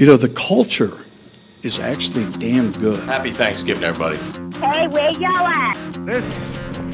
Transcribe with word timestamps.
You 0.00 0.06
know, 0.06 0.16
the 0.16 0.30
culture 0.30 0.96
is 1.62 1.78
actually 1.78 2.24
damn 2.38 2.72
good. 2.72 3.00
Happy 3.00 3.32
Thanksgiving, 3.32 3.84
everybody. 3.84 4.16
Hey, 4.56 4.88
where 4.88 5.10
y'all 5.10 5.46
at? 5.46 6.06
This 6.06 6.24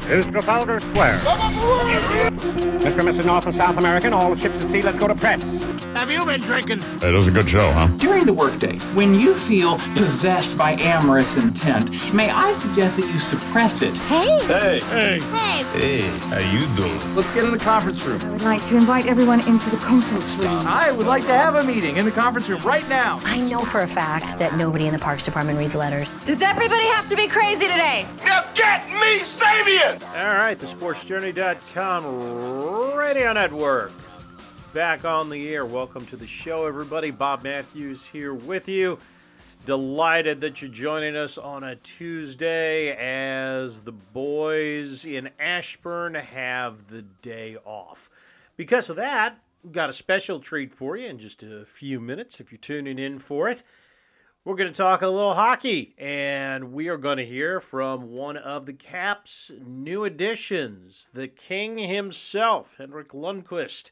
is 0.09 0.25
Trafalgar 0.25 0.81
Square. 0.81 1.17
Mr. 1.19 2.99
and 2.99 3.07
Mrs. 3.07 3.25
North 3.25 3.45
and 3.45 3.55
South 3.55 3.77
American, 3.77 4.11
all 4.11 4.35
the 4.35 4.41
ships 4.41 4.55
at 4.55 4.69
sea, 4.73 4.81
let's 4.81 4.99
go 4.99 5.07
to 5.07 5.15
press. 5.15 5.41
Have 5.97 6.11
you 6.11 6.23
been 6.25 6.41
drinking? 6.41 6.83
It 7.01 7.11
was 7.11 7.25
a 7.25 7.31
good 7.31 7.49
show, 7.49 7.71
huh? 7.71 7.87
During 7.97 8.27
the 8.27 8.33
workday, 8.33 8.77
when 8.93 9.15
you 9.15 9.35
feel 9.35 9.79
possessed 9.95 10.55
by 10.55 10.73
amorous 10.73 11.37
intent, 11.37 11.89
may 12.13 12.29
I 12.29 12.53
suggest 12.53 12.97
that 12.97 13.07
you 13.07 13.17
suppress 13.17 13.81
it? 13.81 13.97
Hey! 13.97 14.27
Hey. 14.45 14.79
Hey. 14.81 15.19
Hey! 15.19 15.63
Hey, 15.73 16.01
how 16.29 16.37
you 16.51 16.67
doing? 16.75 17.15
Let's 17.15 17.31
get 17.31 17.45
in 17.45 17.51
the 17.51 17.57
conference 17.57 18.05
room. 18.05 18.21
I 18.21 18.29
would 18.29 18.43
like 18.43 18.63
to 18.65 18.77
invite 18.77 19.07
everyone 19.07 19.39
into 19.47 19.71
the 19.71 19.77
conference 19.77 20.35
room. 20.35 20.67
I 20.67 20.91
would 20.91 21.07
like 21.07 21.25
to 21.25 21.33
have 21.33 21.55
a 21.55 21.63
meeting 21.63 21.97
in 21.97 22.05
the 22.05 22.11
conference 22.11 22.47
room 22.47 22.61
right 22.61 22.87
now. 22.87 23.19
I 23.23 23.39
know 23.39 23.61
for 23.61 23.81
a 23.81 23.87
fact 23.87 24.37
that 24.37 24.55
nobody 24.55 24.85
in 24.85 24.93
the 24.93 24.99
Parks 24.99 25.23
Department 25.23 25.57
reads 25.57 25.73
letters. 25.73 26.15
Does 26.19 26.43
everybody 26.43 26.85
have 26.89 27.09
to 27.09 27.15
be 27.15 27.27
crazy 27.27 27.65
today? 27.65 28.05
Now 28.23 28.43
get 28.53 28.85
me 28.87 29.17
Sabian! 29.17 29.99
All 30.15 30.35
right, 30.35 30.59
the 30.59 30.67
sportsjourney.com 30.67 32.93
radio 32.95 33.33
network. 33.33 33.91
Back 34.77 35.05
on 35.05 35.31
the 35.31 35.49
air. 35.49 35.65
Welcome 35.65 36.05
to 36.05 36.15
the 36.15 36.27
show, 36.27 36.67
everybody. 36.67 37.09
Bob 37.09 37.41
Matthews 37.41 38.05
here 38.05 38.35
with 38.35 38.69
you. 38.69 38.99
Delighted 39.65 40.39
that 40.41 40.61
you're 40.61 40.69
joining 40.69 41.15
us 41.15 41.39
on 41.39 41.63
a 41.63 41.77
Tuesday 41.77 42.95
as 42.95 43.81
the 43.81 43.91
boys 43.91 45.03
in 45.03 45.31
Ashburn 45.39 46.13
have 46.13 46.89
the 46.89 47.01
day 47.01 47.57
off. 47.65 48.11
Because 48.55 48.87
of 48.91 48.97
that, 48.97 49.39
we've 49.63 49.73
got 49.73 49.89
a 49.89 49.93
special 49.93 50.39
treat 50.39 50.71
for 50.71 50.95
you 50.95 51.07
in 51.07 51.17
just 51.17 51.41
a 51.41 51.65
few 51.65 51.99
minutes 51.99 52.39
if 52.39 52.51
you're 52.51 52.59
tuning 52.59 52.99
in 52.99 53.17
for 53.17 53.49
it. 53.49 53.63
We're 54.45 54.57
going 54.57 54.71
to 54.71 54.77
talk 54.77 55.01
a 55.01 55.07
little 55.07 55.33
hockey, 55.33 55.95
and 55.97 56.71
we 56.71 56.87
are 56.87 56.97
going 56.97 57.17
to 57.17 57.25
hear 57.25 57.59
from 57.59 58.11
one 58.11 58.37
of 58.37 58.67
the 58.67 58.73
Caps' 58.73 59.51
new 59.59 60.03
additions, 60.03 61.09
the 61.15 61.27
King 61.27 61.79
himself, 61.79 62.75
Henrik 62.77 63.09
Lundqvist. 63.09 63.89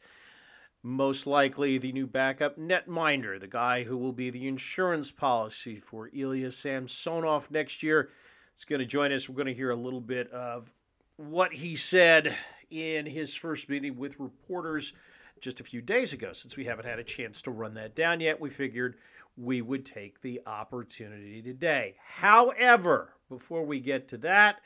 Most 0.88 1.26
likely 1.26 1.80
the 1.80 1.92
new 1.92 2.06
backup 2.06 2.60
netminder, 2.60 3.40
the 3.40 3.48
guy 3.48 3.86
who 3.86 3.98
will 3.98 4.12
be 4.12 4.30
the 4.30 4.48
insurance 4.48 5.10
policy 5.10 5.80
for 5.80 6.12
Ilya 6.14 6.52
Samsonov 6.52 7.50
next 7.50 7.82
year. 7.82 8.12
is 8.56 8.66
going 8.66 8.82
to 8.82 8.86
join 8.86 9.12
us. 9.12 9.28
We're 9.28 9.34
going 9.34 9.48
to 9.48 9.54
hear 9.56 9.72
a 9.72 9.76
little 9.76 10.00
bit 10.00 10.30
of 10.30 10.72
what 11.18 11.54
he 11.54 11.76
said 11.76 12.38
in 12.70 13.08
his 13.08 13.34
first 13.34 13.68
meeting 13.68 13.98
with 13.98 14.20
reporters 14.20 14.94
just 15.42 15.60
a 15.60 15.64
few 15.64 15.82
days 15.82 16.14
ago. 16.14 16.34
Since 16.34 16.56
we 16.56 16.66
haven't 16.66 16.86
had 16.86 17.00
a 17.00 17.04
chance 17.04 17.42
to 17.42 17.50
run 17.50 17.74
that 17.74 17.96
down 17.96 18.20
yet, 18.20 18.40
we 18.40 18.52
figured 18.52 18.96
we 19.36 19.64
would 19.64 19.88
take 19.88 20.22
the 20.22 20.42
opportunity 20.46 21.42
today. 21.42 21.96
However, 22.06 23.16
before 23.28 23.66
we 23.66 23.80
get 23.80 24.08
to 24.10 24.18
that, 24.20 24.62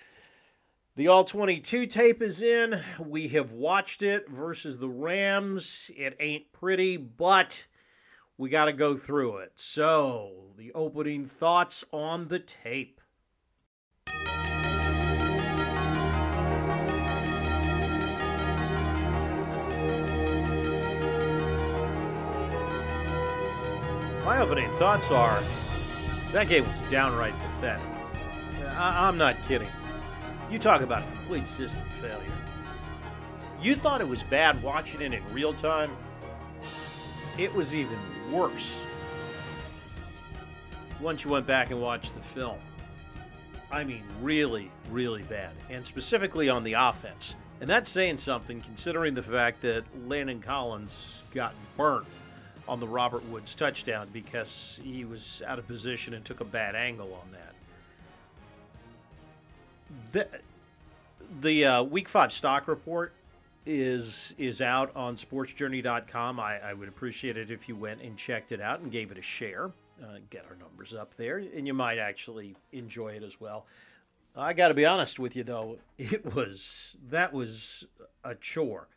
the 0.96 1.08
All 1.08 1.24
22 1.24 1.86
tape 1.86 2.22
is 2.22 2.42
in. 2.42 2.82
We 3.00 3.30
have 3.30 3.52
watched 3.52 4.02
it 4.02 4.30
versus 4.30 4.80
the 4.80 4.90
Rams. 4.90 5.92
It 5.96 6.16
ain't 6.20 6.52
pretty, 6.52 6.98
but 6.98 7.68
we 8.38 8.50
got 8.50 8.66
to 8.66 8.74
go 8.74 8.96
through 8.98 9.38
it. 9.38 9.54
So, 9.56 10.54
the 10.58 10.74
opening 10.74 11.26
thoughts 11.26 11.84
on 11.92 12.28
the 12.28 12.40
tape. 12.40 13.02
My 24.26 24.42
opening 24.42 24.70
thoughts 24.72 25.10
are 25.12 25.42
that 26.34 26.48
game 26.48 26.64
was 26.68 26.82
downright 26.92 27.38
pathetic. 27.40 27.86
I- 28.78 29.08
I'm 29.08 29.18
not 29.18 29.36
kidding. 29.48 29.68
You 30.50 30.58
talk 30.58 30.82
about 30.82 31.04
a 31.04 31.06
complete 31.06 31.48
system 31.48 31.84
failure. 32.02 32.32
You 33.62 33.76
thought 33.76 34.02
it 34.02 34.08
was 34.08 34.24
bad 34.24 34.62
watching 34.64 35.02
it 35.02 35.14
in 35.14 35.22
real 35.34 35.54
time? 35.54 35.92
It 37.38 37.54
was 37.54 37.76
even 37.76 37.98
worse 38.32 38.86
once 41.00 41.24
you 41.24 41.30
went 41.30 41.46
back 41.46 41.70
and 41.70 41.80
watched 41.80 42.16
the 42.16 42.22
film. 42.22 42.58
I 43.72 43.84
mean, 43.84 44.04
really, 44.22 44.72
really 44.90 45.24
bad. 45.24 45.52
And 45.70 45.86
specifically 45.86 46.50
on 46.50 46.64
the 46.64 46.74
offense. 46.74 47.36
And 47.62 47.70
that's 47.70 47.90
saying 47.90 48.18
something 48.18 48.62
considering 48.62 49.14
the 49.14 49.22
fact 49.22 49.62
that 49.62 49.84
Landon 50.08 50.42
Collins 50.42 51.24
got 51.34 51.54
burnt 51.78 52.08
on 52.68 52.80
the 52.80 52.88
Robert 52.88 53.24
Woods 53.30 53.54
touchdown 53.54 54.08
because 54.12 54.80
he 54.84 55.06
was 55.06 55.44
out 55.46 55.60
of 55.60 55.68
position 55.68 56.14
and 56.14 56.26
took 56.26 56.40
a 56.40 56.46
bad 56.46 56.76
angle 56.76 57.14
on 57.22 57.32
that. 57.32 57.54
The, 60.12 60.28
the 61.42 61.66
uh, 61.66 61.84
Week 61.84 62.08
5 62.08 62.32
stock 62.32 62.68
report 62.68 63.14
is 63.66 64.34
is 64.38 64.62
out 64.62 64.96
on 64.96 65.16
sportsjourney.com. 65.16 66.40
I, 66.40 66.60
I 66.60 66.74
would 66.74 66.88
appreciate 66.88 67.38
it 67.38 67.52
if 67.52 67.70
you 67.70 67.76
went 67.76 68.02
and 68.02 68.18
checked 68.18 68.52
it 68.52 68.62
out 68.62 68.80
and 68.80 68.92
gave 68.92 69.12
it 69.12 69.18
a 69.18 69.22
share. 69.22 69.72
Uh, 70.02 70.18
get 70.30 70.46
our 70.50 70.56
numbers 70.56 70.94
up 70.94 71.16
there, 71.18 71.38
and 71.38 71.68
you 71.68 71.74
might 71.74 71.98
actually 71.98 72.56
enjoy 72.72 73.10
it 73.10 73.24
as 73.24 73.40
well. 73.40 73.66
I 74.36 74.54
got 74.54 74.70
to 74.70 74.74
be 74.74 74.86
honest 74.86 75.20
with 75.20 75.36
you, 75.36 75.44
though, 75.44 75.78
it 75.98 76.34
was 76.34 76.98
that 77.10 77.34
was 77.34 77.86
a 78.24 78.36
chore 78.36 78.88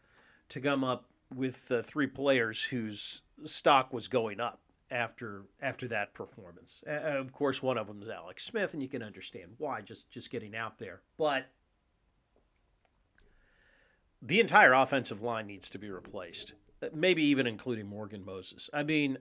to 0.51 0.61
come 0.61 0.85
up 0.85 1.07
with 1.35 1.71
uh, 1.71 1.83
three 1.83 2.07
players 2.07 2.63
whose 2.63 3.23
stock 3.45 3.93
was 3.93 4.09
going 4.09 4.39
up 4.41 4.61
after 4.93 5.47
after 5.61 5.89
that 5.89 6.15
performance. 6.15 6.85
Of 6.87 7.33
course, 7.33 7.63
one 7.63 7.79
of 7.79 7.87
them 7.89 8.03
is 8.03 8.09
Alex 8.09 8.45
Smith, 8.45 8.75
and 8.75 8.83
you 8.83 8.89
can 8.89 9.03
understand 9.03 9.53
why. 9.59 9.81
Just 9.81 10.11
just 10.11 10.31
getting 10.31 10.55
out 10.55 10.79
there, 10.79 11.01
but 11.19 11.47
the 14.21 14.39
entire 14.39 14.73
offensive 14.73 15.23
line 15.23 15.49
needs 15.49 15.69
to 15.71 15.79
be 15.79 15.91
replaced. 15.91 16.53
uh, 16.81 16.89
Maybe 16.95 17.25
even 17.25 17.47
including 17.47 17.89
Morgan 17.89 18.25
Moses. 18.25 18.71
I 18.73 18.85
mean, 18.85 19.19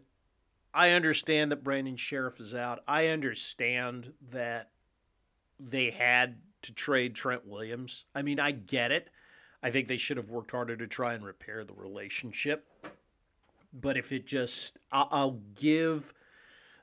I 0.73 0.91
understand 0.91 1.51
that 1.51 1.63
Brandon 1.63 1.95
Scherff 1.95 2.39
is 2.39 2.53
out. 2.53 2.83
I 2.87 3.07
understand 3.07 4.13
that 4.29 4.69
they 5.59 5.89
had 5.89 6.37
to 6.63 6.73
trade 6.73 7.15
Trent 7.15 7.47
Williams. 7.47 8.05
I 8.13 8.21
mean, 8.21 8.39
I 8.39 8.51
get 8.51 8.91
it. 8.91 9.09
I 9.63 9.71
think 9.71 9.87
they 9.87 9.97
should 9.97 10.17
have 10.17 10.29
worked 10.29 10.51
harder 10.51 10.75
to 10.75 10.87
try 10.87 11.13
and 11.13 11.25
repair 11.25 11.63
the 11.63 11.73
relationship. 11.73 12.67
But 13.73 13.97
if 13.97 14.11
it 14.11 14.25
just, 14.25 14.77
I'll, 14.91 15.39
give 15.55 16.13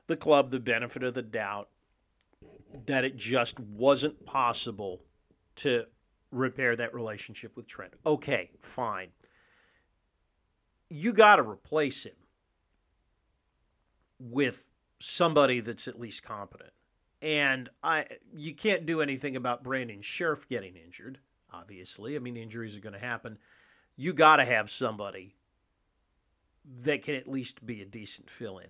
the 0.07 0.17
club 0.17 0.49
the 0.49 0.59
benefit 0.59 1.03
of 1.03 1.13
the 1.13 1.21
doubt 1.21 1.69
that 2.85 3.03
it 3.03 3.15
just 3.15 3.59
wasn't 3.59 4.25
possible 4.25 5.03
to 5.55 5.85
repair 6.31 6.75
that 6.75 6.93
relationship 6.93 7.55
with 7.55 7.67
Trent. 7.67 7.93
Okay, 8.05 8.51
fine. 8.59 9.09
You 10.89 11.13
got 11.13 11.35
to 11.35 11.43
replace 11.43 12.05
him 12.05 12.13
with 14.19 14.67
somebody 14.99 15.59
that's 15.59 15.87
at 15.87 15.99
least 15.99 16.23
competent. 16.23 16.71
And 17.21 17.69
I 17.83 18.05
you 18.33 18.55
can't 18.55 18.85
do 18.85 19.01
anything 19.01 19.35
about 19.35 19.63
Brandon 19.63 20.01
Scherff 20.01 20.47
getting 20.47 20.75
injured, 20.75 21.19
obviously. 21.51 22.15
I 22.15 22.19
mean, 22.19 22.37
injuries 22.37 22.77
are 22.77 22.81
going 22.81 22.93
to 22.93 22.99
happen. 22.99 23.37
You 23.97 24.13
got 24.13 24.37
to 24.37 24.45
have 24.45 24.69
somebody 24.69 25.35
that 26.83 27.03
can 27.03 27.15
at 27.15 27.27
least 27.27 27.65
be 27.65 27.81
a 27.81 27.85
decent 27.85 28.29
fill 28.29 28.57
in. 28.57 28.69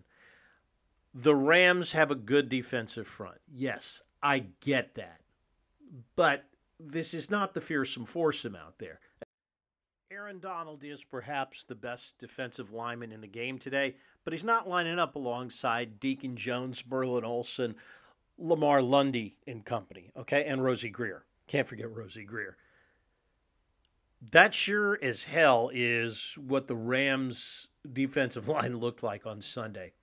The 1.13 1.35
Rams 1.35 1.93
have 1.93 2.11
a 2.11 2.15
good 2.15 2.49
defensive 2.49 3.07
front. 3.07 3.39
Yes, 3.51 4.01
I 4.21 4.45
get 4.61 4.93
that. 4.95 5.21
But 6.15 6.45
this 6.79 7.13
is 7.13 7.29
not 7.29 7.53
the 7.53 7.61
fearsome 7.61 8.05
foursome 8.05 8.55
out 8.55 8.77
there. 8.77 8.99
Aaron 10.11 10.39
Donald 10.39 10.83
is 10.83 11.03
perhaps 11.03 11.63
the 11.63 11.75
best 11.75 12.17
defensive 12.17 12.73
lineman 12.73 13.11
in 13.11 13.21
the 13.21 13.27
game 13.27 13.59
today, 13.59 13.95
but 14.23 14.33
he's 14.33 14.43
not 14.43 14.67
lining 14.67 14.97
up 14.97 15.15
alongside 15.15 15.99
Deacon 15.99 16.35
Jones, 16.35 16.83
Merlin 16.89 17.23
Olsen, 17.23 17.75
Lamar 18.37 18.81
Lundy 18.81 19.35
and 19.45 19.63
company, 19.63 20.11
okay, 20.17 20.45
and 20.45 20.63
Rosey 20.63 20.91
Grier. 20.91 21.25
Can't 21.47 21.67
forget 21.67 21.93
Rosey 21.93 22.25
Grier. 22.25 22.57
That 24.21 24.53
sure 24.53 24.99
as 25.01 25.23
hell 25.23 25.69
is 25.73 26.37
what 26.37 26.67
the 26.67 26.75
Rams 26.75 27.67
defensive 27.91 28.47
line 28.49 28.77
looked 28.77 29.03
like 29.03 29.25
on 29.25 29.41
Sunday. 29.41 29.93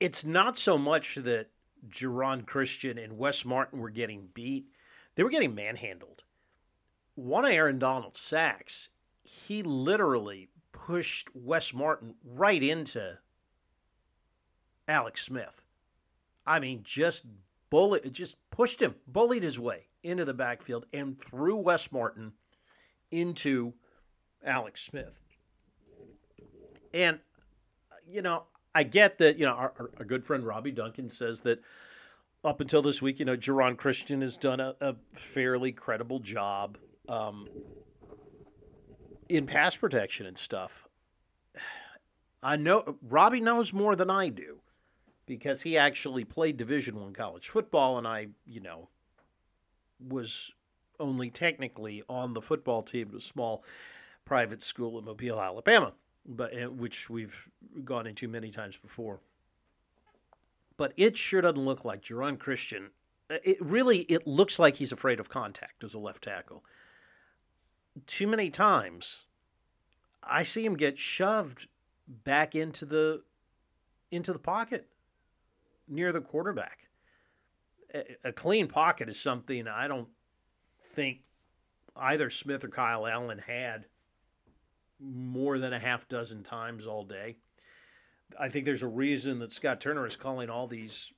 It's 0.00 0.24
not 0.24 0.58
so 0.58 0.76
much 0.76 1.14
that 1.16 1.48
Geron 1.88 2.46
Christian 2.46 2.98
and 2.98 3.18
Wes 3.18 3.44
Martin 3.44 3.78
were 3.78 3.90
getting 3.90 4.28
beat, 4.34 4.66
they 5.14 5.22
were 5.22 5.30
getting 5.30 5.54
manhandled. 5.54 6.24
One 7.14 7.44
of 7.44 7.52
Aaron 7.52 7.78
Donald's 7.78 8.18
sacks, 8.20 8.88
he 9.22 9.62
literally 9.62 10.48
pushed 10.72 11.28
Wes 11.34 11.72
Martin 11.72 12.16
right 12.24 12.62
into 12.62 13.18
Alex 14.88 15.22
Smith. 15.22 15.62
I 16.46 16.58
mean, 16.58 16.80
just 16.82 17.24
bullet, 17.70 18.12
just 18.12 18.36
pushed 18.50 18.82
him, 18.82 18.96
bullied 19.06 19.42
his 19.42 19.58
way 19.58 19.86
into 20.02 20.24
the 20.24 20.34
backfield 20.34 20.86
and 20.92 21.18
threw 21.18 21.56
Wes 21.56 21.90
Martin 21.90 22.32
into 23.14 23.74
Alex 24.44 24.82
Smith. 24.82 25.20
And, 26.92 27.20
you 28.08 28.22
know, 28.22 28.44
I 28.74 28.82
get 28.82 29.18
that, 29.18 29.38
you 29.38 29.46
know, 29.46 29.52
our, 29.52 29.72
our, 29.98 30.04
good 30.04 30.24
friend 30.24 30.44
Robbie 30.44 30.72
Duncan 30.72 31.08
says 31.08 31.40
that 31.42 31.60
up 32.44 32.60
until 32.60 32.82
this 32.82 33.00
week, 33.00 33.18
you 33.18 33.24
know, 33.24 33.36
Geron 33.36 33.76
Christian 33.76 34.20
has 34.20 34.36
done 34.36 34.60
a, 34.60 34.74
a 34.80 34.96
fairly 35.14 35.72
credible 35.72 36.18
job 36.18 36.76
um, 37.08 37.48
in 39.28 39.46
pass 39.46 39.76
protection 39.76 40.26
and 40.26 40.38
stuff. 40.38 40.86
I 42.42 42.56
know 42.56 42.98
Robbie 43.02 43.40
knows 43.40 43.72
more 43.72 43.96
than 43.96 44.10
I 44.10 44.28
do 44.28 44.58
because 45.26 45.62
he 45.62 45.78
actually 45.78 46.24
played 46.24 46.56
Division 46.56 47.00
One 47.00 47.14
college 47.14 47.48
football, 47.48 47.96
and 47.96 48.06
I, 48.06 48.28
you 48.46 48.60
know, 48.60 48.88
was 49.98 50.52
only 51.00 51.30
technically 51.30 52.02
on 52.08 52.34
the 52.34 52.40
football 52.42 52.82
team 52.82 53.08
at 53.10 53.14
a 53.16 53.20
small 53.20 53.64
private 54.24 54.62
school 54.62 54.98
in 54.98 55.04
Mobile, 55.04 55.40
Alabama, 55.40 55.92
but 56.26 56.54
eh, 56.54 56.66
which 56.66 57.10
we've 57.10 57.48
gone 57.84 58.06
into 58.06 58.28
many 58.28 58.50
times 58.50 58.76
before. 58.76 59.20
But 60.76 60.92
it 60.96 61.16
sure 61.16 61.40
doesn't 61.40 61.64
look 61.64 61.84
like 61.84 62.02
Geron 62.02 62.38
Christian. 62.38 62.90
eh, 63.30 63.38
It 63.44 63.60
really 63.60 63.98
it 64.00 64.26
looks 64.26 64.58
like 64.58 64.76
he's 64.76 64.92
afraid 64.92 65.20
of 65.20 65.28
contact 65.28 65.84
as 65.84 65.94
a 65.94 65.98
left 65.98 66.24
tackle. 66.24 66.64
Too 68.06 68.26
many 68.26 68.50
times, 68.50 69.24
I 70.22 70.42
see 70.42 70.64
him 70.64 70.76
get 70.76 70.98
shoved 70.98 71.68
back 72.08 72.54
into 72.54 72.84
the 72.84 73.22
into 74.10 74.32
the 74.32 74.38
pocket 74.38 74.88
near 75.88 76.12
the 76.12 76.20
quarterback. 76.20 76.88
A 78.24 78.32
clean 78.32 78.66
pocket 78.66 79.08
is 79.08 79.20
something 79.20 79.68
I 79.68 79.86
don't 79.86 80.08
think 80.94 81.20
either 81.96 82.30
Smith 82.30 82.64
or 82.64 82.68
Kyle 82.68 83.06
Allen 83.06 83.38
had 83.38 83.86
more 85.00 85.58
than 85.58 85.72
a 85.72 85.78
half 85.78 86.08
dozen 86.08 86.42
times 86.42 86.86
all 86.86 87.04
day. 87.04 87.36
I 88.38 88.48
think 88.48 88.64
there's 88.64 88.82
a 88.82 88.88
reason 88.88 89.38
that 89.40 89.52
Scott 89.52 89.80
Turner 89.80 90.06
is 90.06 90.16
calling 90.16 90.50
all 90.50 90.66
these 90.66 91.12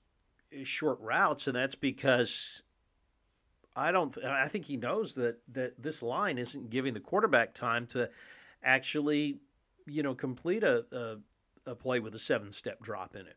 short 0.64 1.00
routes, 1.00 1.46
and 1.46 1.56
that's 1.56 1.74
because 1.74 2.62
I 3.74 3.92
don't. 3.92 4.16
I 4.24 4.48
think 4.48 4.64
he 4.64 4.76
knows 4.76 5.14
that 5.14 5.40
that 5.52 5.80
this 5.82 6.02
line 6.02 6.38
isn't 6.38 6.70
giving 6.70 6.94
the 6.94 7.00
quarterback 7.00 7.54
time 7.54 7.86
to 7.88 8.10
actually, 8.62 9.38
you 9.86 10.02
know, 10.02 10.14
complete 10.14 10.64
a 10.64 10.84
a, 10.92 11.70
a 11.70 11.74
play 11.74 12.00
with 12.00 12.14
a 12.14 12.18
seven 12.18 12.52
step 12.52 12.82
drop 12.82 13.14
in 13.14 13.26
it. 13.26 13.36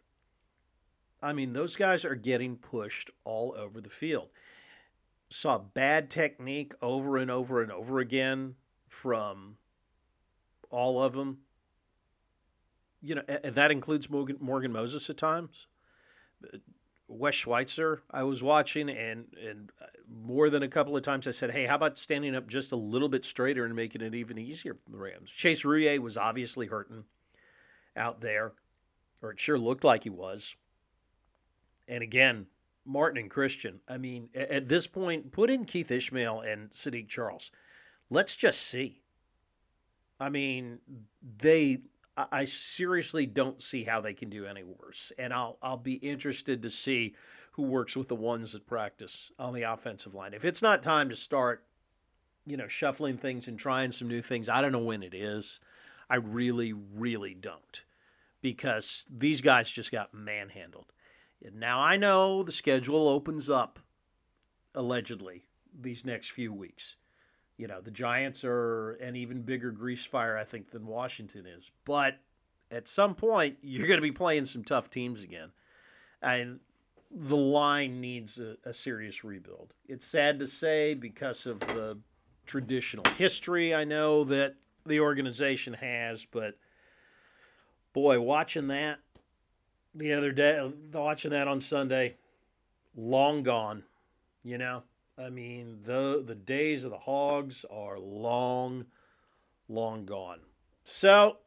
I 1.22 1.34
mean, 1.34 1.54
those 1.54 1.76
guys 1.76 2.06
are 2.06 2.16
getting 2.16 2.56
pushed 2.56 3.12
all 3.26 3.54
over 3.58 3.82
the 3.82 3.90
field. 3.90 4.30
Saw 5.30 5.58
bad 5.60 6.10
technique 6.10 6.74
over 6.82 7.18
and 7.18 7.30
over 7.30 7.62
and 7.62 7.72
over 7.72 8.00
again 8.00 8.56
from 8.88 9.58
all 10.70 11.02
of 11.02 11.14
them. 11.14 11.40
You 13.02 13.16
know, 13.16 13.24
that 13.44 13.72
includes 13.72 14.10
Morgan, 14.10 14.38
Morgan 14.40 14.72
Moses 14.72 15.10
at 15.10 15.18
times. 15.18 15.68
Wes 17.08 17.34
Schweitzer, 17.34 18.04
I 18.12 18.24
was 18.24 18.44
watching, 18.44 18.90
and 18.90 19.26
and 19.42 19.72
uh, 19.82 19.86
more 20.08 20.50
than 20.50 20.64
a 20.64 20.68
couple 20.68 20.96
of 20.96 21.02
times 21.02 21.28
I 21.28 21.32
said, 21.32 21.52
"Hey, 21.52 21.66
how 21.66 21.76
about 21.76 21.98
standing 21.98 22.36
up 22.36 22.48
just 22.48 22.72
a 22.72 22.76
little 22.76 23.10
bit 23.10 23.26
straighter 23.26 23.66
and 23.66 23.76
making 23.76 24.02
it 24.02 24.14
even 24.14 24.38
easier 24.38 24.76
for 24.76 24.92
the 24.92 24.98
Rams?" 24.98 25.32
Chase 25.32 25.64
Roullier 25.64 26.00
was 26.00 26.18
obviously 26.18 26.68
hurting 26.68 27.06
out 27.96 28.22
there, 28.22 28.54
or 29.22 29.32
it 29.32 29.40
sure 29.40 29.58
looked 29.58 29.84
like 29.84 30.04
he 30.04 30.10
was. 30.10 30.56
And 31.88 32.04
again, 32.04 32.46
Martin 32.90 33.22
and 33.22 33.30
Christian. 33.30 33.80
I 33.88 33.98
mean, 33.98 34.30
at 34.34 34.68
this 34.68 34.88
point, 34.88 35.32
put 35.32 35.52
in 35.52 35.66
Keith 35.66 35.92
Ismael 35.92 36.42
and 36.42 36.72
Saahdiq 36.72 37.08
Charles. 37.08 37.52
Let's 38.10 38.36
just 38.36 38.62
see. 38.62 39.02
I 40.20 40.30
mean, 40.30 40.80
they. 41.38 41.84
I 42.18 42.44
seriously 42.44 43.26
don't 43.26 43.62
see 43.62 43.86
how 43.86 44.02
they 44.02 44.14
can 44.14 44.30
do 44.30 44.46
any 44.46 44.64
worse, 44.64 45.14
and 45.18 45.32
I'll 45.32 45.58
I'll 45.62 45.78
be 45.78 45.94
interested 45.94 46.62
to 46.64 46.70
see 46.70 47.16
who 47.52 47.64
works 47.64 47.96
with 47.96 48.10
the 48.10 48.16
ones 48.16 48.52
that 48.52 48.68
practice 48.68 49.32
on 49.40 49.54
the 49.54 49.64
offensive 49.64 50.14
line. 50.14 50.34
If 50.34 50.44
it's 50.44 50.62
not 50.62 50.84
time 50.84 51.08
to 51.10 51.16
start, 51.16 51.64
you 52.46 52.58
know, 52.58 52.68
shuffling 52.68 53.18
things 53.18 53.48
and 53.48 53.58
trying 53.58 53.92
some 53.92 54.10
new 54.10 54.22
things, 54.22 54.50
I 54.50 54.62
don't 54.62 54.74
know 54.74 54.80
when 54.80 55.04
it 55.04 55.14
is. 55.14 55.62
I 56.10 56.16
really, 56.16 56.74
really 56.74 57.36
don't, 57.36 57.84
because 58.42 59.06
these 59.10 59.40
guys 59.42 59.72
just 59.72 59.92
got 59.92 60.14
manhandled. 60.14 60.92
Now 61.54 61.80
I 61.80 61.98
know 61.98 62.44
the 62.44 62.52
schedule 62.52 63.08
opens 63.08 63.50
up 63.50 63.80
allegedly 64.76 65.44
these 65.80 66.06
next 66.06 66.32
few 66.32 66.54
weeks. 66.54 66.96
You 67.58 67.68
know, 67.68 67.82
the 67.82 67.92
Giants 67.92 68.44
are 68.46 68.92
an 69.02 69.16
even 69.16 69.42
bigger 69.42 69.72
grease 69.72 70.06
fire, 70.06 70.38
I 70.38 70.44
think, 70.44 70.72
than 70.72 70.86
Washington 70.86 71.46
is. 71.46 71.72
But 71.86 72.20
at 72.72 72.88
some 72.88 73.16
point, 73.16 73.58
you're 73.62 73.88
going 73.88 73.98
to 73.98 74.02
be 74.02 74.12
playing 74.12 74.46
some 74.46 74.64
tough 74.64 74.90
teams 74.90 75.24
again. 75.24 75.52
And 76.22 76.60
the 77.12 77.38
line 77.38 78.00
needs 78.00 78.40
a, 78.40 78.56
a 78.64 78.74
serious 78.74 79.24
rebuild. 79.24 79.74
It's 79.88 80.06
sad 80.06 80.40
to 80.40 80.48
say 80.48 80.94
because 80.94 81.46
of 81.46 81.60
the 81.60 81.98
traditional 82.46 83.10
history 83.14 83.74
I 83.74 83.84
know 83.84 84.24
that 84.26 84.56
the 84.86 85.00
organization 85.00 85.74
has, 85.74 86.26
but 86.26 86.56
boy, 87.94 88.20
watching 88.20 88.68
that 88.68 89.00
the 90.00 90.14
other 90.14 90.32
day, 90.32 90.72
watching 90.94 91.32
that 91.32 91.48
on 91.48 91.62
Sunday, 91.62 92.18
long 92.96 93.44
gone. 93.44 93.84
You 94.44 94.58
know, 94.58 94.84
I 95.18 95.30
mean, 95.30 95.80
the 95.84 96.24
the 96.26 96.36
days 96.36 96.84
of 96.84 96.92
the 96.92 96.98
Hogs 96.98 97.66
are 97.70 98.00
long, 98.00 98.86
long 99.68 100.06
gone. 100.06 100.40
So 100.84 101.38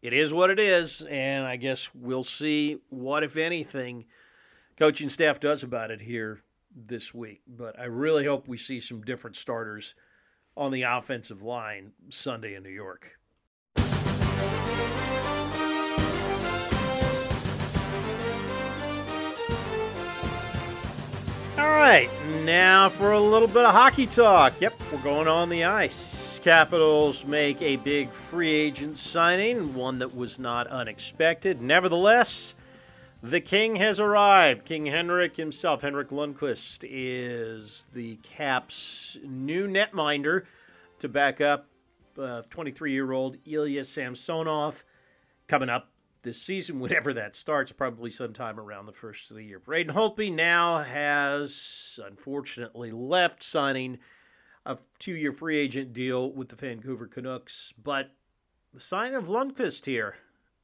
it 0.00 0.12
is 0.12 0.32
what 0.32 0.50
it 0.50 0.58
is, 0.58 1.02
and 1.02 1.46
I 1.46 1.56
guess 1.56 1.94
we'll 1.94 2.24
see 2.24 2.80
what, 2.88 3.22
if 3.22 3.36
anything, 3.36 4.06
coaching 4.76 5.08
staff 5.08 5.38
does 5.38 5.62
about 5.62 5.90
it 5.90 6.00
here 6.00 6.42
this 6.74 7.14
week. 7.14 7.42
But 7.46 7.78
I 7.78 7.84
really 7.84 8.24
hope 8.24 8.48
we 8.48 8.56
see 8.56 8.80
some 8.80 9.02
different 9.02 9.36
starters 9.36 9.94
on 10.56 10.72
the 10.72 10.82
offensive 10.82 11.42
line 11.42 11.92
Sunday 12.08 12.54
in 12.54 12.62
New 12.62 12.70
York. 12.70 13.18
All 21.62 21.68
right, 21.68 22.10
now 22.44 22.88
for 22.88 23.12
a 23.12 23.20
little 23.20 23.46
bit 23.46 23.64
of 23.64 23.72
hockey 23.72 24.04
talk. 24.04 24.60
Yep, 24.60 24.74
we're 24.90 24.98
going 24.98 25.28
on 25.28 25.48
the 25.48 25.62
ice. 25.62 26.40
Capitals 26.40 27.24
make 27.24 27.62
a 27.62 27.76
big 27.76 28.10
free 28.10 28.50
agent 28.50 28.98
signing, 28.98 29.72
one 29.72 30.00
that 30.00 30.12
was 30.12 30.40
not 30.40 30.66
unexpected. 30.66 31.62
Nevertheless, 31.62 32.56
the 33.22 33.40
king 33.40 33.76
has 33.76 34.00
arrived. 34.00 34.64
King 34.64 34.86
Henrik 34.86 35.36
himself, 35.36 35.82
Henrik 35.82 36.08
Lundqvist, 36.08 36.84
is 36.90 37.86
the 37.92 38.16
Caps' 38.24 39.18
new 39.24 39.68
netminder 39.68 40.42
to 40.98 41.08
back 41.08 41.40
up 41.40 41.68
uh, 42.18 42.42
23 42.50 42.90
year 42.90 43.12
old 43.12 43.36
Ilya 43.46 43.84
Samsonov 43.84 44.84
coming 45.46 45.68
up 45.68 45.91
this 46.22 46.40
season, 46.40 46.80
whenever 46.80 47.12
that 47.12 47.36
starts, 47.36 47.72
probably 47.72 48.10
sometime 48.10 48.58
around 48.58 48.86
the 48.86 48.92
first 48.92 49.30
of 49.30 49.36
the 49.36 49.44
year. 49.44 49.58
Braden 49.58 49.94
Holtby 49.94 50.32
now 50.32 50.78
has 50.78 51.98
unfortunately 52.04 52.90
left, 52.90 53.42
signing 53.42 53.98
a 54.64 54.78
two 54.98 55.14
year 55.14 55.32
free 55.32 55.58
agent 55.58 55.92
deal 55.92 56.32
with 56.32 56.48
the 56.48 56.56
Vancouver 56.56 57.06
Canucks. 57.06 57.72
But 57.82 58.12
the 58.72 58.80
sign 58.80 59.14
of 59.14 59.24
Lundqvist 59.24 59.84
here, 59.86 60.16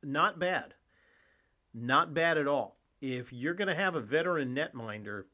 not 0.03 0.39
bad. 0.39 0.75
Not 1.75 2.15
bad 2.15 2.39
at 2.39 2.47
all. 2.47 2.77
If 3.01 3.33
you're 3.33 3.55
going 3.55 3.69
to 3.69 3.75
have 3.75 3.95
a 3.95 4.01
veteran 4.01 4.55
netminder, 4.55 5.25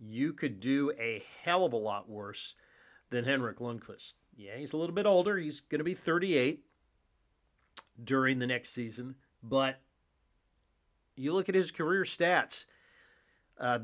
you 0.00 0.32
could 0.32 0.58
do 0.58 0.92
a 0.98 1.22
hell 1.42 1.64
of 1.64 1.72
a 1.72 1.76
lot 1.76 2.08
worse 2.08 2.54
than 3.10 3.24
Henrik 3.24 3.58
Lundqvist. 3.58 4.14
Yeah, 4.36 4.56
he's 4.56 4.72
a 4.72 4.76
little 4.76 4.94
bit 4.94 5.06
older. 5.06 5.36
He's 5.36 5.60
going 5.60 5.78
to 5.78 5.84
be 5.84 5.94
38 5.94 6.64
during 8.02 8.38
the 8.38 8.46
next 8.46 8.70
season. 8.70 9.14
But 9.42 9.80
you 11.16 11.32
look 11.32 11.48
at 11.48 11.54
his 11.54 11.70
career 11.70 12.04
stats, 12.04 12.66
uh, 13.58 13.80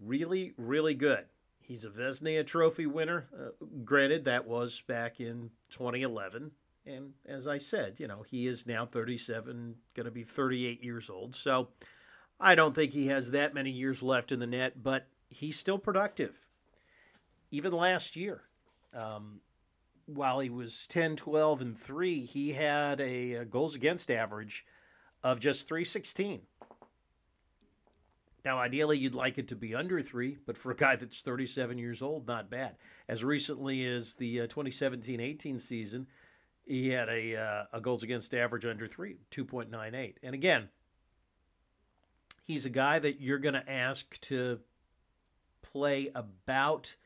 really, 0.00 0.52
really 0.56 0.94
good. 0.94 1.24
He's 1.60 1.84
a 1.84 1.90
Vezina 1.90 2.46
Trophy 2.46 2.86
winner. 2.86 3.26
Uh, 3.34 3.64
granted, 3.84 4.24
that 4.24 4.46
was 4.46 4.82
back 4.86 5.20
in 5.20 5.50
2011. 5.70 6.50
And 6.84 7.12
as 7.26 7.46
I 7.46 7.58
said, 7.58 7.94
you 7.98 8.08
know, 8.08 8.22
he 8.22 8.46
is 8.46 8.66
now 8.66 8.84
37, 8.84 9.76
going 9.94 10.04
to 10.04 10.10
be 10.10 10.24
38 10.24 10.82
years 10.82 11.08
old. 11.08 11.34
So 11.36 11.68
I 12.40 12.54
don't 12.54 12.74
think 12.74 12.92
he 12.92 13.06
has 13.06 13.30
that 13.30 13.54
many 13.54 13.70
years 13.70 14.02
left 14.02 14.32
in 14.32 14.40
the 14.40 14.46
net, 14.46 14.82
but 14.82 15.06
he's 15.30 15.58
still 15.58 15.78
productive. 15.78 16.36
Even 17.52 17.72
last 17.72 18.16
year, 18.16 18.42
um, 18.94 19.40
while 20.06 20.40
he 20.40 20.50
was 20.50 20.86
10, 20.88 21.16
12, 21.16 21.62
and 21.62 21.78
3, 21.78 22.24
he 22.24 22.52
had 22.52 23.00
a, 23.00 23.44
goals 23.44 23.74
against 23.74 24.10
average 24.10 24.64
of 25.22 25.40
just 25.40 25.68
316. 25.68 26.42
Now, 28.44 28.58
ideally, 28.58 28.98
you'd 28.98 29.14
like 29.14 29.38
it 29.38 29.48
to 29.48 29.56
be 29.56 29.74
under 29.74 30.00
three, 30.00 30.36
but 30.46 30.58
for 30.58 30.72
a 30.72 30.76
guy 30.76 30.96
that's 30.96 31.22
37 31.22 31.78
years 31.78 32.02
old, 32.02 32.26
not 32.26 32.50
bad. 32.50 32.74
As 33.08 33.22
recently 33.22 33.84
as 33.84 34.14
the 34.14 34.38
2017 34.48 35.20
18 35.20 35.58
season, 35.60 36.08
he 36.64 36.88
had 36.88 37.08
a 37.08 37.36
uh, 37.36 37.64
a 37.72 37.80
goals 37.80 38.02
against 38.02 38.34
average 38.34 38.64
under 38.64 38.88
three, 38.88 39.18
two 39.30 39.44
point 39.44 39.70
nine 39.70 39.94
eight. 39.94 40.18
And 40.24 40.34
again, 40.34 40.68
he's 42.44 42.66
a 42.66 42.70
guy 42.70 42.98
that 42.98 43.20
you're 43.20 43.38
going 43.38 43.54
to 43.54 43.70
ask 43.70 44.20
to 44.22 44.60
play 45.62 46.10
about 46.14 46.96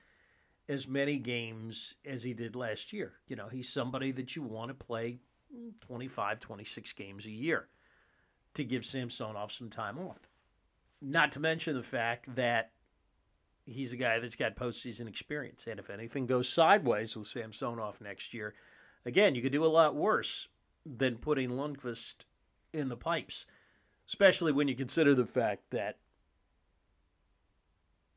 as 0.68 0.88
many 0.88 1.18
games 1.18 1.94
as 2.04 2.22
he 2.22 2.34
did 2.34 2.56
last 2.56 2.92
year. 2.92 3.14
You 3.28 3.36
know, 3.36 3.48
he's 3.48 3.68
somebody 3.68 4.10
that 4.12 4.34
you 4.34 4.42
want 4.42 4.68
to 4.68 4.74
play 4.74 5.18
mm, 5.54 5.80
25, 5.86 6.40
26 6.40 6.92
games 6.94 7.26
a 7.26 7.30
year 7.30 7.68
to 8.54 8.64
give 8.64 8.84
Samsonov 8.84 9.52
some 9.52 9.70
time 9.70 9.98
off. 9.98 10.28
Not 11.00 11.32
to 11.32 11.40
mention 11.40 11.74
the 11.74 11.82
fact 11.82 12.34
that 12.34 12.72
he's 13.66 13.92
a 13.92 13.96
guy 13.96 14.18
that's 14.18 14.36
got 14.36 14.56
postseason 14.56 15.08
experience. 15.08 15.66
And 15.66 15.78
if 15.78 15.90
anything 15.90 16.26
goes 16.26 16.48
sideways 16.48 17.16
with 17.16 17.26
Samsonov 17.26 18.00
next 18.00 18.32
year, 18.32 18.54
again, 19.04 19.34
you 19.34 19.42
could 19.42 19.52
do 19.52 19.64
a 19.64 19.66
lot 19.66 19.94
worse 19.94 20.48
than 20.84 21.16
putting 21.16 21.50
Lundqvist 21.50 22.24
in 22.72 22.88
the 22.88 22.96
pipes, 22.96 23.46
especially 24.06 24.52
when 24.52 24.68
you 24.68 24.74
consider 24.74 25.14
the 25.14 25.26
fact 25.26 25.70
that 25.70 25.98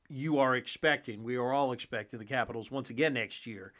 you 0.09 0.39
are 0.39 0.55
expecting, 0.55 1.23
we 1.23 1.35
are 1.35 1.53
all 1.53 1.71
expecting 1.71 2.19
the 2.19 2.25
Capitals 2.25 2.71
once 2.71 2.89
again 2.89 3.13
next 3.13 3.45
year 3.45 3.73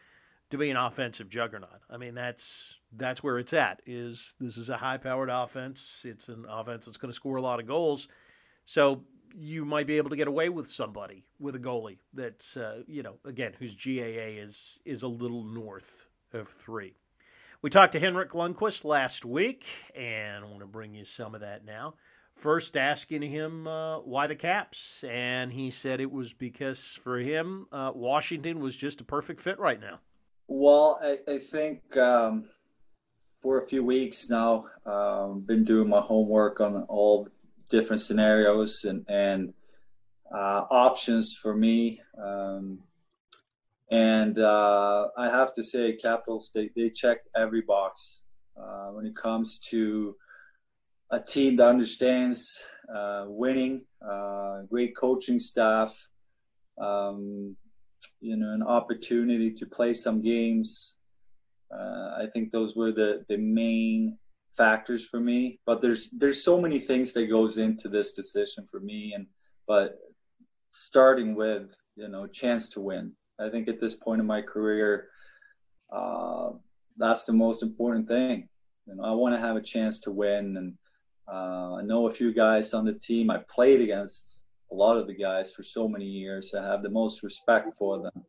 to 0.50 0.58
be 0.58 0.70
an 0.70 0.78
offensive 0.78 1.30
juggernaut. 1.30 1.82
I 1.90 1.98
mean, 1.98 2.16
that's 2.16 2.80
that's 2.96 3.24
where 3.24 3.38
it's 3.40 3.54
at. 3.54 3.82
Is 3.86 4.36
this 4.40 4.58
is 4.58 4.70
a 4.70 4.78
high-powered 4.78 5.30
offense? 5.30 6.06
It's 6.08 6.30
an 6.30 6.46
offense 6.50 6.86
that's 6.86 6.98
going 6.98 7.12
to 7.12 7.16
score 7.16 7.38
a 7.38 7.42
lot 7.42 7.60
of 7.60 7.68
goals. 7.68 8.08
So 8.66 9.04
you 9.36 9.66
might 9.66 9.88
be 9.88 9.98
able 9.98 10.10
to 10.10 10.16
get 10.16 10.28
away 10.28 10.50
with 10.50 10.68
somebody 10.68 11.24
with 11.40 11.56
a 11.56 11.60
goalie 11.60 12.00
that's 12.14 12.58
uh, 12.58 12.82
you 12.88 13.04
know 13.04 13.18
again 13.26 13.54
whose 13.58 13.76
GAA 13.76 14.40
is 14.42 14.80
is 14.86 15.04
a 15.04 15.08
little 15.08 15.44
north 15.44 16.06
of 16.34 16.48
three. 16.48 16.96
We 17.62 17.70
talked 17.70 17.92
to 17.92 18.00
Henrik 18.00 18.32
Lundqvist 18.32 18.86
last 18.86 19.26
week, 19.26 19.66
and 19.94 20.46
I 20.46 20.48
want 20.48 20.62
to 20.62 20.66
bring 20.66 20.96
you 20.96 21.04
some 21.04 21.36
of 21.36 21.42
that 21.42 21.66
now. 21.66 21.96
First, 22.40 22.78
asking 22.78 23.24
him 23.24 23.68
uh, 23.68 24.00
why 24.00 24.28
the 24.28 24.36
Caps, 24.36 25.04
and 25.04 25.52
he 25.52 25.70
said 25.70 26.00
it 26.00 26.10
was 26.10 26.34
because 26.34 26.98
for 27.04 27.18
him, 27.18 27.68
uh, 27.70 27.92
Washington 27.94 28.62
was 28.62 28.78
just 28.78 29.02
a 29.02 29.04
perfect 29.04 29.42
fit 29.42 29.60
right 29.60 29.78
now. 29.78 30.00
Well, 30.48 31.02
I, 31.04 31.18
I 31.30 31.40
think 31.40 31.98
um, 31.98 32.46
for 33.42 33.62
a 33.62 33.68
few 33.68 33.84
weeks 33.84 34.30
now, 34.30 34.68
um, 34.86 35.42
been 35.42 35.66
doing 35.66 35.90
my 35.90 36.00
homework 36.00 36.62
on 36.62 36.84
all 36.84 37.28
different 37.68 38.02
scenarios 38.02 38.86
and 38.86 39.06
and 39.10 39.54
uh, 40.34 40.64
options 40.72 41.36
for 41.36 41.54
me. 41.54 42.02
Um, 42.18 42.80
and 43.92 44.40
uh, 44.40 45.10
I 45.18 45.26
have 45.26 45.54
to 45.56 45.64
say, 45.64 45.98
Capitals 45.98 46.52
they 46.56 46.70
they 46.74 46.90
check 46.90 47.18
every 47.36 47.64
box 47.64 48.24
uh, 48.58 48.92
when 48.92 49.06
it 49.06 49.16
comes 49.18 49.60
to 49.72 50.16
a 51.12 51.20
team 51.20 51.56
that 51.58 51.68
understands 51.68 52.66
uh, 52.94 53.26
winning, 53.28 53.82
uh, 54.08 54.62
great 54.70 54.96
coaching 54.96 55.40
staff, 55.40 55.96
um, 56.80 57.56
you 58.22 58.36
know, 58.36 58.54
an 58.54 58.64
opportunity 58.64 59.52
to 59.54 59.66
play 59.66 59.94
some 59.94 60.22
games. 60.22 60.98
Uh, 61.74 62.18
I 62.18 62.28
think 62.34 62.52
those 62.52 62.76
were 62.76 62.92
the, 62.92 63.24
the 63.28 63.38
main 63.38 64.18
factors 64.56 65.06
for 65.06 65.20
me. 65.20 65.60
But 65.66 65.82
there's 65.82 66.10
there's 66.12 66.44
so 66.44 66.60
many 66.60 66.80
things 66.80 67.14
that 67.14 67.28
goes 67.30 67.58
into 67.58 67.88
this 67.90 68.14
decision 68.14 68.68
for 68.70 68.80
me, 68.80 69.14
and 69.16 69.28
but 69.68 70.00
starting 70.72 71.36
with 71.36 71.76
you 71.96 72.08
know 72.08 72.28
chance 72.28 72.70
to 72.72 72.82
win. 72.82 73.14
I 73.40 73.50
think 73.50 73.68
at 73.68 73.80
this 73.80 73.96
point 73.96 74.20
in 74.22 74.28
my 74.28 74.42
career, 74.42 75.08
uh, 75.92 76.50
that's 76.98 77.26
the 77.26 77.34
most 77.34 77.64
important 77.64 78.08
thing. 78.08 78.50
You 78.86 78.96
know, 78.96 79.04
I 79.04 79.12
want 79.12 79.34
to 79.36 79.40
have 79.40 79.56
a 79.56 79.62
chance 79.62 80.00
to 80.02 80.12
win, 80.12 80.58
and 80.58 80.78
uh, 81.32 81.76
I 81.76 81.82
know 81.84 82.08
a 82.08 82.12
few 82.12 82.34
guys 82.34 82.74
on 82.74 82.86
the 82.86 82.94
team. 82.94 83.30
I 83.30 83.40
played 83.50 83.82
against 83.82 84.44
a 84.72 84.76
lot 84.76 84.98
of 84.98 85.08
the 85.08 85.14
guys 85.14 85.52
for 85.52 85.64
so 85.64 85.88
many 85.88 86.06
years. 86.06 86.54
I 86.54 86.64
have 86.64 86.84
the 86.84 86.90
most 86.90 87.24
respect 87.24 87.68
for 87.78 88.02
them. 88.02 88.26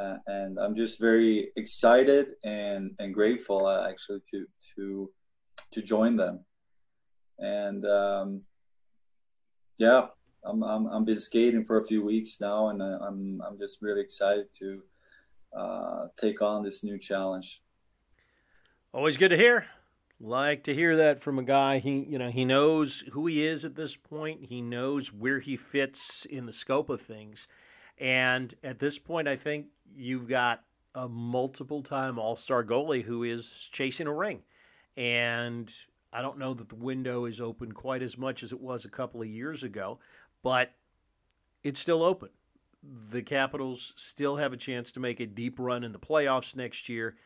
Uh, 0.00 0.16
and 0.28 0.58
I'm 0.58 0.76
just 0.76 1.00
very 1.00 1.50
excited 1.56 2.28
and, 2.44 2.92
and 3.00 3.12
grateful 3.12 3.66
uh, 3.66 3.88
actually 3.88 4.20
to 4.30 4.46
to 4.76 5.10
to 5.72 5.82
join 5.82 6.16
them. 6.16 6.44
And 7.40 7.84
um, 7.84 8.42
yeah, 9.78 10.06
I'm, 10.44 10.62
I'm 10.62 10.86
I'm 10.86 11.04
been 11.04 11.18
skating 11.18 11.64
for 11.64 11.80
a 11.80 11.84
few 11.84 12.04
weeks 12.04 12.40
now, 12.40 12.68
and 12.68 12.80
uh, 12.80 12.98
I'm 13.02 13.40
I'm 13.44 13.58
just 13.58 13.78
really 13.82 14.00
excited 14.00 14.46
to 14.60 14.82
uh, 15.58 16.06
take 16.20 16.42
on 16.42 16.62
this 16.62 16.84
new 16.84 16.98
challenge. 16.98 17.62
Always 18.94 19.16
good 19.16 19.30
to 19.30 19.36
hear. 19.36 19.66
Like 20.20 20.64
to 20.64 20.74
hear 20.74 20.96
that 20.96 21.20
from 21.20 21.38
a 21.38 21.44
guy. 21.44 21.78
He, 21.78 22.04
you 22.08 22.18
know, 22.18 22.30
he 22.30 22.44
knows 22.44 23.04
who 23.12 23.26
he 23.26 23.46
is 23.46 23.64
at 23.64 23.76
this 23.76 23.96
point. 23.96 24.46
He 24.46 24.60
knows 24.60 25.12
where 25.12 25.38
he 25.38 25.56
fits 25.56 26.24
in 26.24 26.46
the 26.46 26.52
scope 26.52 26.90
of 26.90 27.00
things. 27.00 27.46
And 27.98 28.52
at 28.64 28.80
this 28.80 28.98
point, 28.98 29.28
I 29.28 29.36
think 29.36 29.66
you've 29.94 30.28
got 30.28 30.64
a 30.94 31.08
multiple 31.08 31.82
time 31.82 32.18
All 32.18 32.34
Star 32.34 32.64
goalie 32.64 33.04
who 33.04 33.22
is 33.22 33.68
chasing 33.70 34.08
a 34.08 34.12
ring. 34.12 34.42
And 34.96 35.72
I 36.12 36.20
don't 36.20 36.38
know 36.38 36.52
that 36.54 36.68
the 36.68 36.74
window 36.74 37.24
is 37.24 37.40
open 37.40 37.70
quite 37.70 38.02
as 38.02 38.18
much 38.18 38.42
as 38.42 38.50
it 38.50 38.60
was 38.60 38.84
a 38.84 38.90
couple 38.90 39.22
of 39.22 39.28
years 39.28 39.62
ago, 39.62 40.00
but 40.42 40.72
it's 41.62 41.78
still 41.78 42.02
open. 42.02 42.30
The 42.82 43.22
Capitals 43.22 43.92
still 43.94 44.36
have 44.36 44.52
a 44.52 44.56
chance 44.56 44.90
to 44.92 45.00
make 45.00 45.20
a 45.20 45.26
deep 45.26 45.60
run 45.60 45.84
in 45.84 45.92
the 45.92 45.98
playoffs 46.00 46.56
next 46.56 46.88
year 46.88 47.16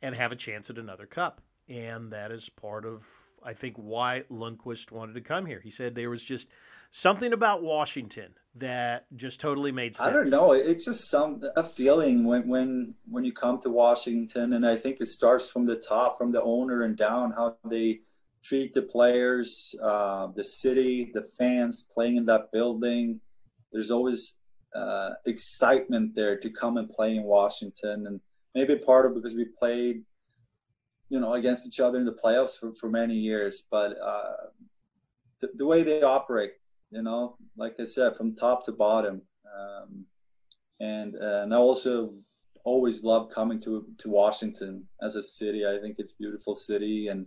and 0.00 0.14
have 0.14 0.30
a 0.30 0.36
chance 0.36 0.70
at 0.70 0.78
another 0.78 1.06
cup 1.06 1.40
and 1.68 2.12
that 2.12 2.32
is 2.32 2.48
part 2.48 2.84
of 2.84 3.06
I 3.42 3.52
think 3.52 3.76
why 3.76 4.24
Lundqvist 4.30 4.90
wanted 4.90 5.14
to 5.14 5.20
come 5.20 5.46
here. 5.46 5.60
He 5.60 5.70
said 5.70 5.94
there 5.94 6.10
was 6.10 6.24
just 6.24 6.48
something 6.90 7.32
about 7.32 7.62
Washington 7.62 8.34
that 8.56 9.06
just 9.14 9.38
totally 9.38 9.70
made 9.70 9.94
sense. 9.94 10.08
I 10.08 10.12
don't 10.12 10.30
know. 10.30 10.52
It's 10.52 10.86
just 10.86 11.08
some 11.10 11.42
a 11.56 11.62
feeling 11.62 12.24
when 12.24 12.48
when 12.48 12.94
when 13.08 13.24
you 13.24 13.32
come 13.32 13.60
to 13.60 13.70
Washington, 13.70 14.54
and 14.54 14.66
I 14.66 14.76
think 14.76 15.00
it 15.00 15.06
starts 15.06 15.48
from 15.48 15.66
the 15.66 15.76
top, 15.76 16.18
from 16.18 16.32
the 16.32 16.42
owner 16.42 16.82
and 16.82 16.96
down, 16.96 17.32
how 17.32 17.56
they 17.64 18.00
treat 18.42 18.74
the 18.74 18.82
players, 18.82 19.74
uh, 19.82 20.28
the 20.34 20.44
city, 20.44 21.10
the 21.12 21.22
fans 21.38 21.88
playing 21.92 22.16
in 22.16 22.26
that 22.26 22.50
building. 22.52 23.20
There's 23.72 23.90
always 23.90 24.38
uh, 24.74 25.10
excitement 25.26 26.14
there 26.14 26.38
to 26.38 26.50
come 26.50 26.78
and 26.78 26.88
play 26.88 27.16
in 27.16 27.24
Washington, 27.24 28.06
and 28.06 28.20
maybe 28.54 28.76
part 28.76 29.06
of 29.06 29.14
because 29.14 29.34
we 29.34 29.44
played 29.44 30.02
you 31.08 31.20
know, 31.20 31.34
against 31.34 31.66
each 31.66 31.80
other 31.80 31.98
in 31.98 32.04
the 32.04 32.12
playoffs 32.12 32.58
for, 32.58 32.74
for 32.74 32.88
many 32.88 33.14
years. 33.14 33.66
But 33.70 33.96
uh, 34.00 34.48
the, 35.40 35.48
the 35.54 35.66
way 35.66 35.82
they 35.82 36.02
operate, 36.02 36.52
you 36.90 37.02
know, 37.02 37.36
like 37.56 37.76
I 37.78 37.84
said, 37.84 38.16
from 38.16 38.34
top 38.34 38.64
to 38.66 38.72
bottom. 38.72 39.22
Um, 39.56 40.06
and 40.80 41.14
and 41.14 41.54
I 41.54 41.56
also 41.56 42.14
always 42.64 43.02
love 43.02 43.30
coming 43.30 43.60
to 43.60 43.86
to 43.98 44.10
Washington 44.10 44.86
as 45.00 45.16
a 45.16 45.22
city. 45.22 45.66
I 45.66 45.78
think 45.80 45.96
it's 45.98 46.12
beautiful 46.12 46.54
city, 46.54 47.08
and 47.08 47.26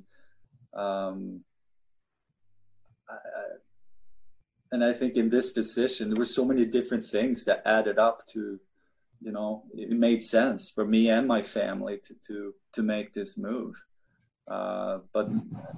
um, 0.74 1.42
I, 3.10 3.16
and 4.72 4.84
I 4.84 4.94
think 4.94 5.16
in 5.16 5.30
this 5.30 5.54
decision 5.54 6.10
there 6.10 6.20
were 6.20 6.26
so 6.26 6.46
many 6.46 6.66
different 6.66 7.08
things 7.08 7.44
that 7.46 7.64
added 7.66 7.98
up 7.98 8.28
to 8.34 8.60
you 9.22 9.32
know, 9.32 9.64
it 9.74 9.92
made 9.92 10.24
sense 10.24 10.70
for 10.70 10.86
me 10.86 11.10
and 11.10 11.28
my 11.28 11.42
family 11.42 12.00
to 12.06 12.16
to 12.28 12.54
to 12.74 12.84
make 12.84 13.14
this 13.14 13.38
move. 13.38 13.76
Uh, 14.48 15.00
but 15.14 15.30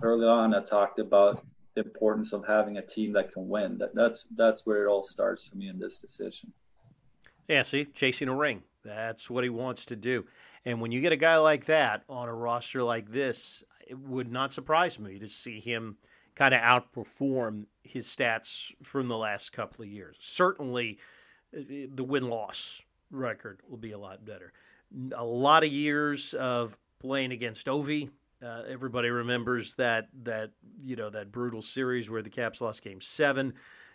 early 0.01 0.27
on, 0.27 0.53
I 0.53 0.63
talked 0.63 0.99
about 0.99 1.43
the 1.75 1.83
importance 1.83 2.33
of 2.33 2.45
having 2.45 2.77
a 2.77 2.85
team 2.85 3.13
that 3.13 3.31
can 3.31 3.47
win. 3.47 3.77
That, 3.77 3.95
that's 3.95 4.27
that's 4.35 4.65
where 4.65 4.85
it 4.85 4.89
all 4.89 5.03
starts 5.03 5.47
for 5.47 5.55
me 5.55 5.69
in 5.69 5.79
this 5.79 5.97
decision. 5.97 6.53
Yeah, 7.47 7.63
see, 7.63 7.85
chasing 7.85 8.29
a 8.29 8.35
ring. 8.35 8.63
That's 8.83 9.29
what 9.29 9.43
he 9.43 9.49
wants 9.49 9.85
to 9.87 9.95
do. 9.95 10.25
And 10.65 10.79
when 10.79 10.91
you 10.91 11.01
get 11.01 11.11
a 11.11 11.17
guy 11.17 11.37
like 11.37 11.65
that 11.65 12.03
on 12.07 12.29
a 12.29 12.33
roster 12.33 12.83
like 12.83 13.11
this, 13.11 13.63
it 13.87 13.97
would 13.97 14.31
not 14.31 14.53
surprise 14.53 14.99
me 14.99 15.19
to 15.19 15.27
see 15.27 15.59
him 15.59 15.97
kind 16.35 16.53
of 16.53 16.61
outperform 16.61 17.65
his 17.83 18.07
stats 18.07 18.71
from 18.83 19.07
the 19.07 19.17
last 19.17 19.51
couple 19.51 19.83
of 19.83 19.89
years. 19.89 20.15
Certainly, 20.19 20.99
uh, 21.55 21.61
the 21.93 22.03
win 22.03 22.29
loss 22.29 22.83
record 23.11 23.61
will 23.67 23.77
be 23.77 23.91
a 23.91 23.97
lot 23.97 24.25
better. 24.25 24.53
A 25.15 25.23
lot 25.23 25.63
of 25.63 25.71
years 25.71 26.33
of 26.33 26.77
playing 26.99 27.31
against 27.31 27.67
Ovi. 27.67 28.09
Uh, 28.43 28.63
everybody 28.67 29.09
remembers 29.09 29.75
that 29.75 30.07
that 30.23 30.51
you 30.79 30.95
know 30.95 31.09
that 31.09 31.31
brutal 31.31 31.61
series 31.61 32.09
where 32.09 32.23
the 32.23 32.29
Caps 32.29 32.59
lost 32.59 32.83
Game 32.83 32.99
Seven 32.99 33.53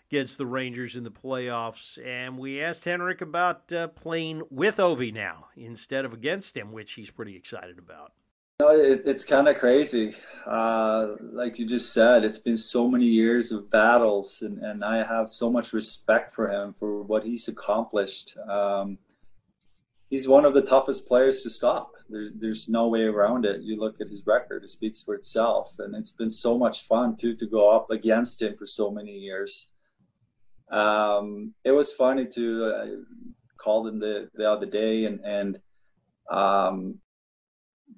against 0.09 0.39
the 0.39 0.47
Rangers 0.47 0.97
in 0.97 1.03
the 1.03 1.11
playoffs, 1.11 1.99
and 2.05 2.39
we 2.39 2.63
asked 2.63 2.85
Henrik 2.85 3.21
about 3.21 3.73
uh, 3.73 3.89
playing 3.89 4.43
with 4.51 4.77
Ovi 4.77 5.13
now 5.13 5.49
instead 5.57 6.05
of 6.05 6.15
against 6.15 6.57
him, 6.57 6.71
which 6.71 6.93
he's 6.93 7.11
pretty 7.11 7.35
excited 7.35 7.79
about. 7.79 8.13
Know, 8.61 8.71
it, 8.71 9.03
it's 9.05 9.25
kind 9.25 9.49
of 9.49 9.59
crazy. 9.59 10.15
Uh, 10.47 11.17
like 11.21 11.59
you 11.59 11.67
just 11.67 11.93
said, 11.93 12.25
it's 12.25 12.39
been 12.39 12.57
so 12.57 12.89
many 12.89 13.05
years 13.05 13.53
of 13.53 13.71
battles, 13.71 14.41
and, 14.41 14.59
and 14.59 14.83
I 14.83 15.05
have 15.05 15.29
so 15.29 15.51
much 15.51 15.73
respect 15.73 16.35
for 16.35 16.51
him 16.51 16.75
for 16.79 17.03
what 17.03 17.25
he's 17.25 17.49
accomplished. 17.49 18.35
Um, 18.49 18.97
he's 20.11 20.29
one 20.29 20.45
of 20.45 20.55
the 20.55 20.63
toughest 20.63 21.07
players 21.09 21.41
to 21.43 21.51
stop, 21.51 21.93
There, 22.09 22.31
there's 22.35 22.69
no 22.69 22.89
way 22.89 23.03
around 23.03 23.45
it. 23.45 23.63
You 23.63 23.79
look 23.79 24.01
at 24.01 24.09
his 24.09 24.27
record; 24.27 24.65
it 24.65 24.71
speaks 24.71 25.03
for 25.03 25.15
itself, 25.15 25.75
and 25.79 25.95
it's 25.95 26.13
been 26.13 26.31
so 26.31 26.59
much 26.59 26.87
fun 26.87 27.17
too 27.17 27.35
to 27.37 27.47
go 27.47 27.71
up 27.71 27.91
against 27.91 28.43
him 28.43 28.57
for 28.57 28.67
so 28.67 28.91
many 28.91 29.13
years. 29.13 29.73
Um, 30.71 31.55
it 31.65 31.73
was 31.73 31.93
funny 31.93 32.27
to 32.27 32.65
uh, 32.65 32.87
call 33.59 33.87
him 33.87 33.99
the 34.01 34.31
the 34.35 34.51
other 34.51 34.67
day, 34.67 35.05
and 35.07 35.21
and 35.25 35.61
um, 36.31 36.99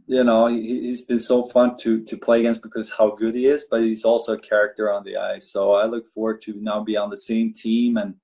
you 0.07 0.25
know 0.25 0.47
he, 0.47 0.81
he's 0.87 1.03
been 1.03 1.21
so 1.21 1.45
fun 1.45 1.77
to 1.79 2.03
to 2.05 2.17
play 2.17 2.41
against 2.41 2.63
because 2.63 2.91
how 2.91 3.11
good 3.11 3.35
he 3.35 3.47
is, 3.47 3.67
but 3.71 3.83
he's 3.83 4.05
also 4.05 4.35
a 4.35 4.41
character 4.41 4.93
on 4.93 5.05
the 5.05 5.17
ice. 5.17 5.51
So 5.53 5.73
I 5.73 5.87
look 5.87 6.09
forward 6.11 6.43
to 6.43 6.55
now 6.61 6.83
be 6.83 6.97
on 6.97 7.11
the 7.11 7.17
same 7.17 7.53
team 7.53 7.97
and 7.97 8.15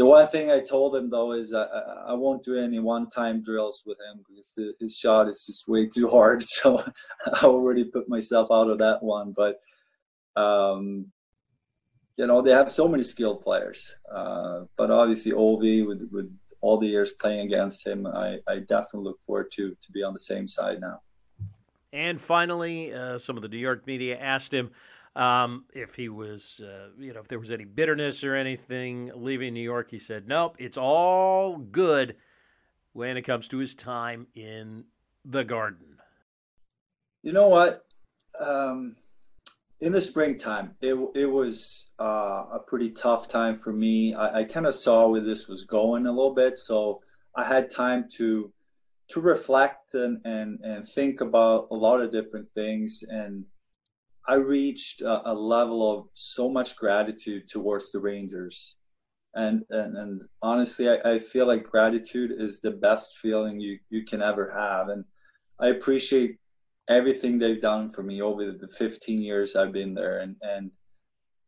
the 0.00 0.06
one 0.06 0.26
thing 0.28 0.50
I 0.50 0.60
told 0.60 0.96
him 0.96 1.10
though 1.10 1.32
is 1.32 1.52
I, 1.52 1.64
I 2.08 2.14
won't 2.14 2.42
do 2.42 2.58
any 2.58 2.78
one-time 2.78 3.42
drills 3.42 3.82
with 3.84 3.98
him 3.98 4.24
because 4.26 4.58
his 4.80 4.96
shot 4.96 5.28
is 5.28 5.44
just 5.46 5.68
way 5.68 5.88
too 5.88 6.08
hard. 6.08 6.42
So 6.48 6.82
I 7.34 7.44
already 7.44 7.84
put 7.84 8.08
myself 8.08 8.48
out 8.50 8.70
of 8.70 8.78
that 8.78 9.02
one. 9.02 9.34
But 9.36 9.60
um, 10.36 11.12
you 12.16 12.26
know 12.26 12.40
they 12.40 12.50
have 12.50 12.72
so 12.72 12.88
many 12.88 13.02
skilled 13.02 13.42
players. 13.42 13.94
Uh, 14.10 14.60
but 14.78 14.90
obviously 14.90 15.32
Ovi 15.32 15.86
with 15.86 16.08
with 16.10 16.34
all 16.62 16.78
the 16.78 16.88
years 16.88 17.12
playing 17.12 17.40
against 17.40 17.86
him, 17.86 18.06
I, 18.06 18.38
I 18.48 18.60
definitely 18.60 19.04
look 19.04 19.20
forward 19.26 19.50
to 19.56 19.76
to 19.82 19.92
be 19.92 20.02
on 20.02 20.14
the 20.14 20.26
same 20.32 20.48
side 20.48 20.80
now. 20.80 21.02
And 21.92 22.18
finally, 22.18 22.94
uh, 22.94 23.18
some 23.18 23.36
of 23.36 23.42
the 23.42 23.48
New 23.48 23.58
York 23.58 23.86
media 23.86 24.18
asked 24.18 24.54
him 24.54 24.70
um, 25.16 25.64
if 25.74 25.94
he 25.94 26.08
was, 26.08 26.60
uh, 26.64 26.90
you 26.98 27.12
know, 27.12 27.20
if 27.20 27.28
there 27.28 27.38
was 27.38 27.50
any 27.50 27.64
bitterness 27.64 28.22
or 28.22 28.34
anything 28.34 29.10
leaving 29.14 29.54
New 29.54 29.60
York, 29.62 29.90
he 29.90 29.98
said, 29.98 30.28
nope, 30.28 30.56
it's 30.58 30.76
all 30.76 31.56
good 31.56 32.16
when 32.92 33.16
it 33.16 33.22
comes 33.22 33.48
to 33.48 33.58
his 33.58 33.74
time 33.74 34.26
in 34.34 34.84
the 35.24 35.44
garden. 35.44 35.98
You 37.22 37.32
know 37.32 37.48
what? 37.48 37.84
Um, 38.38 38.96
in 39.80 39.92
the 39.92 40.00
springtime, 40.00 40.74
it, 40.80 40.94
it 41.14 41.26
was 41.26 41.86
uh, 41.98 42.44
a 42.52 42.60
pretty 42.66 42.90
tough 42.90 43.28
time 43.28 43.56
for 43.56 43.72
me. 43.72 44.14
I, 44.14 44.40
I 44.40 44.44
kind 44.44 44.66
of 44.66 44.74
saw 44.74 45.08
where 45.08 45.20
this 45.20 45.48
was 45.48 45.64
going 45.64 46.06
a 46.06 46.12
little 46.12 46.34
bit, 46.34 46.56
so 46.56 47.00
I 47.34 47.44
had 47.44 47.70
time 47.70 48.08
to 48.16 48.52
to 49.10 49.20
reflect 49.20 49.92
and, 49.94 50.20
and, 50.24 50.60
and 50.60 50.88
think 50.88 51.20
about 51.20 51.66
a 51.72 51.74
lot 51.74 52.00
of 52.00 52.12
different 52.12 52.48
things 52.54 53.02
and 53.08 53.44
I 54.30 54.34
reached 54.34 55.02
a, 55.02 55.32
a, 55.32 55.34
level 55.34 55.80
of 55.92 56.06
so 56.14 56.48
much 56.48 56.76
gratitude 56.76 57.48
towards 57.48 57.90
the 57.90 57.98
Rangers. 57.98 58.76
And, 59.34 59.64
and, 59.70 59.96
and 59.96 60.22
honestly, 60.40 60.88
I, 60.88 61.14
I 61.14 61.18
feel 61.18 61.48
like 61.48 61.64
gratitude 61.64 62.30
is 62.38 62.60
the 62.60 62.70
best 62.70 63.18
feeling 63.18 63.58
you, 63.58 63.80
you 63.90 64.04
can 64.04 64.22
ever 64.22 64.52
have. 64.56 64.88
And 64.88 65.04
I 65.58 65.70
appreciate 65.70 66.38
everything 66.88 67.40
they've 67.40 67.60
done 67.60 67.90
for 67.90 68.04
me 68.04 68.22
over 68.22 68.52
the 68.52 68.68
15 68.68 69.20
years 69.20 69.56
I've 69.56 69.72
been 69.72 69.94
there. 69.94 70.20
And, 70.20 70.36
and 70.42 70.70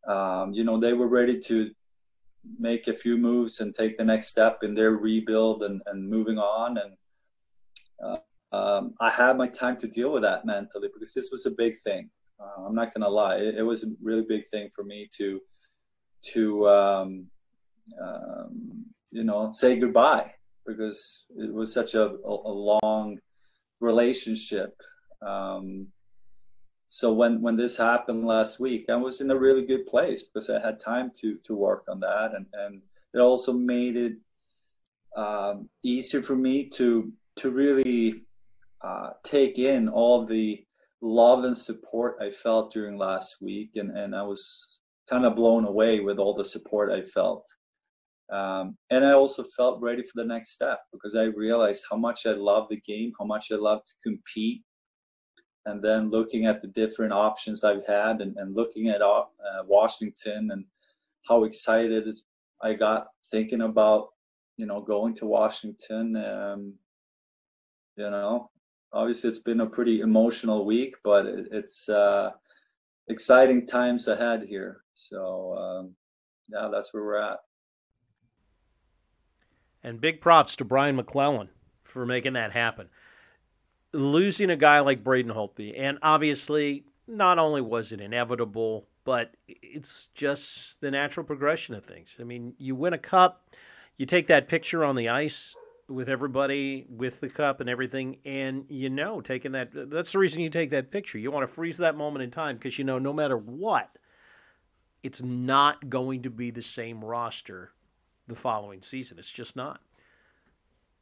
um, 0.05 0.51
you 0.51 0.65
know, 0.65 0.77
they 0.77 0.91
were 0.91 1.07
ready 1.07 1.39
to 1.39 1.71
make 2.59 2.89
a 2.89 2.93
few 2.93 3.17
moves 3.17 3.61
and 3.61 3.73
take 3.73 3.97
the 3.97 4.03
next 4.03 4.27
step 4.27 4.59
in 4.61 4.75
their 4.75 4.91
rebuild 4.91 5.63
and, 5.63 5.81
and 5.85 6.09
moving 6.09 6.37
on. 6.37 6.77
And 6.77 6.93
uh, 8.05 8.57
um, 8.57 8.93
I 8.99 9.09
had 9.09 9.37
my 9.37 9.47
time 9.47 9.77
to 9.77 9.87
deal 9.87 10.11
with 10.11 10.23
that 10.23 10.45
mentally 10.45 10.89
because 10.93 11.13
this 11.13 11.29
was 11.31 11.45
a 11.45 11.51
big 11.51 11.79
thing. 11.81 12.09
Uh, 12.39 12.65
I'm 12.65 12.75
not 12.75 12.93
gonna 12.93 13.09
lie; 13.09 13.37
it, 13.37 13.55
it, 13.59 13.63
was 13.63 13.83
a 13.83 13.87
really 14.01 14.25
big 14.27 14.47
thing 14.49 14.69
for 14.75 14.83
me 14.83 15.09
to 15.17 15.39
to 16.33 16.69
um, 16.69 17.27
um, 18.01 18.85
you 19.11 19.23
know 19.23 19.49
say 19.49 19.77
goodbye 19.77 20.33
because 20.65 21.25
it 21.37 21.53
was 21.53 21.73
such 21.73 21.93
a, 21.93 22.03
a, 22.03 22.29
a 22.29 22.53
long 22.53 23.19
relationship. 23.79 24.75
Um, 25.21 25.87
so 26.89 27.11
when 27.11 27.41
when 27.41 27.55
this 27.55 27.77
happened 27.77 28.25
last 28.25 28.59
week, 28.59 28.85
I 28.89 28.95
was 28.95 29.19
in 29.21 29.31
a 29.31 29.39
really 29.39 29.65
good 29.65 29.87
place 29.87 30.21
because 30.21 30.49
I 30.49 30.59
had 30.59 30.79
time 30.79 31.11
to 31.21 31.37
to 31.45 31.55
work 31.55 31.85
on 31.89 31.99
that, 32.01 32.33
and 32.35 32.45
and 32.53 32.81
it 33.13 33.19
also 33.19 33.53
made 33.53 33.95
it 33.95 34.13
um, 35.15 35.69
easier 35.83 36.21
for 36.21 36.35
me 36.35 36.69
to 36.69 37.11
to 37.37 37.49
really 37.49 38.21
uh, 38.81 39.11
take 39.23 39.57
in 39.57 39.89
all 39.89 40.25
the 40.25 40.62
love 41.03 41.43
and 41.43 41.55
support 41.55 42.15
I 42.21 42.31
felt 42.31 42.71
during 42.71 42.97
last 42.97 43.41
week, 43.41 43.71
and, 43.75 43.95
and 43.95 44.15
I 44.15 44.23
was 44.23 44.79
kind 45.09 45.25
of 45.25 45.35
blown 45.35 45.65
away 45.65 45.99
with 45.99 46.17
all 46.17 46.33
the 46.33 46.45
support 46.45 46.89
I 46.91 47.01
felt. 47.01 47.45
Um, 48.31 48.77
and 48.89 49.05
I 49.05 49.11
also 49.11 49.43
felt 49.55 49.81
ready 49.81 50.01
for 50.01 50.13
the 50.15 50.25
next 50.25 50.51
step 50.51 50.79
because 50.93 51.15
I 51.15 51.23
realized 51.23 51.85
how 51.91 51.97
much 51.97 52.25
I 52.25 52.31
love 52.31 52.67
the 52.69 52.79
game, 52.81 53.11
how 53.19 53.25
much 53.25 53.47
I 53.51 53.55
love 53.55 53.81
to 53.83 53.93
compete. 54.01 54.63
And 55.65 55.83
then 55.83 56.09
looking 56.09 56.45
at 56.45 56.61
the 56.61 56.69
different 56.69 57.13
options 57.13 57.63
I've 57.63 57.85
had 57.85 58.21
and, 58.21 58.35
and 58.37 58.55
looking 58.55 58.87
at 58.87 59.01
uh, 59.01 59.25
Washington 59.65 60.49
and 60.51 60.65
how 61.27 61.43
excited 61.43 62.17
I 62.61 62.73
got 62.73 63.07
thinking 63.29 63.61
about, 63.61 64.09
you 64.57 64.65
know, 64.65 64.81
going 64.81 65.15
to 65.15 65.25
Washington. 65.25 66.15
Um, 66.15 66.73
you 67.97 68.09
know, 68.09 68.49
obviously 68.93 69.29
it's 69.29 69.39
been 69.39 69.61
a 69.61 69.65
pretty 69.65 70.01
emotional 70.01 70.65
week, 70.65 70.95
but 71.03 71.25
it, 71.25 71.47
it's 71.51 71.89
uh, 71.89 72.31
exciting 73.07 73.65
times 73.65 74.07
ahead 74.07 74.43
here. 74.43 74.81
So 74.93 75.57
um, 75.57 75.95
yeah, 76.47 76.69
that's 76.71 76.93
where 76.93 77.03
we're 77.03 77.17
at. 77.17 77.39
And 79.83 79.99
big 79.99 80.21
props 80.21 80.55
to 80.57 80.65
Brian 80.65 80.95
MacLellan 80.95 81.49
for 81.83 82.05
making 82.05 82.33
that 82.33 82.51
happen. 82.53 82.87
Losing 83.91 84.49
a 84.49 84.55
guy 84.55 84.79
like 84.79 85.03
Braden 85.03 85.33
Holtby, 85.33 85.73
and 85.77 85.99
obviously, 86.01 86.85
not 87.07 87.37
only 87.37 87.61
was 87.61 87.91
it 87.91 88.01
inevitable, 88.01 88.87
but 89.03 89.35
it's 89.47 90.07
just 90.15 90.81
the 90.81 90.89
natural 90.89 91.25
progression 91.25 91.75
of 91.75 91.85
things. 91.85 92.17
I 92.19 92.23
mean, 92.23 92.55
you 92.57 92.75
win 92.75 92.93
a 92.93 92.97
cup, 92.97 93.45
you 93.97 94.05
take 94.05 94.27
that 94.27 94.47
picture 94.47 94.83
on 94.83 94.95
the 94.95 95.09
ice, 95.09 95.55
with 95.93 96.09
everybody 96.09 96.85
with 96.89 97.19
the 97.19 97.29
cup 97.29 97.59
and 97.59 97.69
everything 97.69 98.17
and 98.25 98.65
you 98.69 98.89
know 98.89 99.21
taking 99.21 99.51
that 99.51 99.69
that's 99.89 100.11
the 100.11 100.19
reason 100.19 100.41
you 100.41 100.49
take 100.49 100.71
that 100.71 100.91
picture. 100.91 101.17
You 101.17 101.31
want 101.31 101.47
to 101.47 101.53
freeze 101.53 101.77
that 101.77 101.95
moment 101.95 102.23
in 102.23 102.31
time 102.31 102.55
because 102.55 102.77
you 102.77 102.83
know 102.83 102.99
no 102.99 103.13
matter 103.13 103.37
what 103.37 103.97
it's 105.01 105.21
not 105.21 105.89
going 105.89 106.23
to 106.23 106.29
be 106.29 106.49
the 106.49 106.61
same 106.61 107.03
roster 107.03 107.71
the 108.27 108.35
following 108.35 108.81
season. 108.81 109.19
It's 109.19 109.31
just 109.31 109.55
not. 109.55 109.81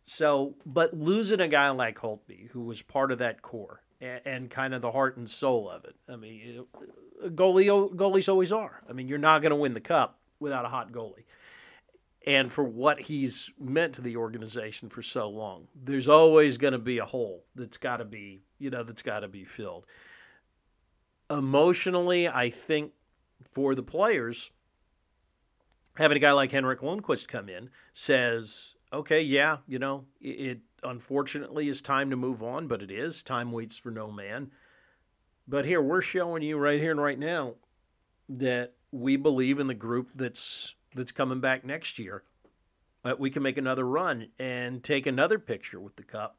So 0.05 0.55
but 0.65 0.93
losing 0.93 1.39
a 1.39 1.47
guy 1.47 1.69
like 1.69 1.99
holtby 1.99 2.49
who 2.49 2.61
was 2.61 2.81
part 2.81 3.11
of 3.11 3.19
that 3.19 3.41
core 3.41 3.81
and, 4.01 4.21
and 4.25 4.49
kind 4.49 4.73
of 4.73 4.81
the 4.81 4.91
heart 4.91 5.15
and 5.17 5.29
soul 5.29 5.69
of 5.69 5.85
it 5.85 5.95
i 6.09 6.15
mean 6.15 6.65
uh, 7.23 7.27
goalie 7.27 7.67
goalies 7.95 8.27
always 8.27 8.51
are. 8.51 8.81
I 8.89 8.93
mean 8.93 9.07
you're 9.07 9.19
not 9.19 9.41
going 9.41 9.51
to 9.51 9.55
win 9.55 9.73
the 9.73 9.79
cup 9.79 10.17
without 10.39 10.65
a 10.65 10.69
hot 10.69 10.91
goalie 10.91 11.23
and 12.25 12.51
for 12.51 12.63
what 12.63 12.99
he's 12.99 13.51
meant 13.59 13.95
to 13.95 14.01
the 14.01 14.17
organization 14.17 14.89
for 14.89 15.01
so 15.01 15.29
long. 15.29 15.67
There's 15.75 16.07
always 16.07 16.57
going 16.57 16.73
to 16.73 16.79
be 16.79 16.99
a 16.99 17.05
hole 17.05 17.43
that's 17.55 17.77
got 17.77 17.97
to 17.97 18.05
be, 18.05 18.43
you 18.59 18.69
know, 18.69 18.83
that's 18.83 19.01
got 19.01 19.21
to 19.21 19.27
be 19.27 19.43
filled. 19.43 19.85
Emotionally, 21.29 22.27
I 22.27 22.49
think 22.49 22.91
for 23.53 23.73
the 23.73 23.83
players, 23.83 24.51
having 25.95 26.17
a 26.17 26.19
guy 26.19 26.31
like 26.31 26.51
Henrik 26.51 26.81
Lundqvist 26.81 27.27
come 27.27 27.49
in 27.49 27.69
says, 27.93 28.75
okay, 28.93 29.21
yeah, 29.21 29.57
you 29.67 29.79
know, 29.79 30.05
it, 30.19 30.27
it 30.27 30.59
unfortunately 30.83 31.69
is 31.69 31.81
time 31.81 32.09
to 32.11 32.15
move 32.15 32.43
on, 32.43 32.67
but 32.67 32.83
it 32.83 32.91
is. 32.91 33.23
Time 33.23 33.51
waits 33.51 33.77
for 33.77 33.89
no 33.89 34.11
man. 34.11 34.51
But 35.47 35.65
here, 35.65 35.81
we're 35.81 36.01
showing 36.01 36.43
you 36.43 36.57
right 36.57 36.79
here 36.79 36.91
and 36.91 37.01
right 37.01 37.17
now 37.19 37.55
that 38.29 38.73
we 38.91 39.15
believe 39.15 39.59
in 39.59 39.67
the 39.67 39.73
group 39.73 40.09
that's 40.13 40.75
that's 40.95 41.11
coming 41.11 41.39
back 41.39 41.65
next 41.65 41.99
year, 41.99 42.23
uh, 43.03 43.15
we 43.17 43.29
can 43.29 43.43
make 43.43 43.57
another 43.57 43.87
run 43.87 44.27
and 44.39 44.83
take 44.83 45.07
another 45.07 45.39
picture 45.39 45.79
with 45.79 45.95
the 45.95 46.03
cup. 46.03 46.37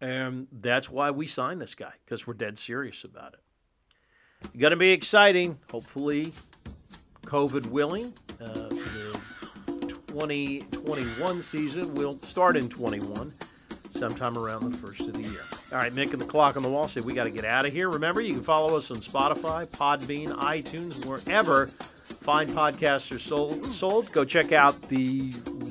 And 0.00 0.48
that's 0.52 0.90
why 0.90 1.10
we 1.10 1.26
signed 1.26 1.62
this 1.62 1.74
guy, 1.74 1.92
because 2.04 2.26
we're 2.26 2.34
dead 2.34 2.58
serious 2.58 3.04
about 3.04 3.34
it. 3.34 4.58
Going 4.58 4.72
to 4.72 4.76
be 4.76 4.90
exciting. 4.90 5.58
Hopefully, 5.70 6.32
COVID 7.24 7.66
willing. 7.66 8.12
Uh, 8.40 8.68
the 8.68 9.18
2021 9.88 11.42
season 11.42 11.94
will 11.94 12.12
start 12.12 12.56
in 12.56 12.68
21 12.68 13.30
sometime 13.30 14.36
around 14.36 14.70
the 14.70 14.76
first 14.76 15.00
of 15.00 15.14
the 15.14 15.22
year. 15.22 15.40
All 15.72 15.78
right, 15.78 15.92
Mick 15.92 16.12
and 16.12 16.20
the 16.20 16.26
clock 16.26 16.56
on 16.56 16.62
the 16.62 16.68
wall 16.68 16.86
say 16.86 17.00
we 17.00 17.14
got 17.14 17.24
to 17.24 17.30
get 17.30 17.44
out 17.44 17.66
of 17.66 17.72
here. 17.72 17.88
Remember, 17.88 18.20
you 18.20 18.34
can 18.34 18.42
follow 18.42 18.76
us 18.76 18.90
on 18.90 18.98
Spotify, 18.98 19.66
Podbean, 19.68 20.28
iTunes, 20.32 21.06
wherever 21.06 21.70
fine 22.24 22.48
podcasts 22.48 23.14
are 23.14 23.18
sold, 23.18 23.62
sold. 23.66 24.10
Go 24.12 24.24
check 24.24 24.50
out 24.52 24.80
the 24.88 25.18